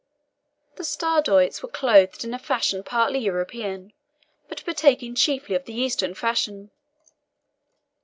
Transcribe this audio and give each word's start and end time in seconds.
These 0.77 0.87
Stradiots 0.97 1.61
were 1.61 1.69
clothed 1.69 2.25
in 2.25 2.33
a 2.33 2.39
fashion 2.39 2.81
partly 2.81 3.19
European, 3.19 3.93
but 4.49 4.65
partaking 4.65 5.13
chiefly 5.13 5.53
of 5.53 5.65
the 5.65 5.75
Eastern 5.79 6.15
fashion. 6.15 6.71